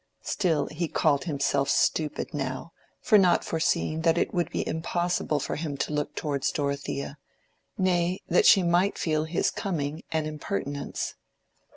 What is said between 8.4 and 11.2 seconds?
she might feel his coming an impertinence.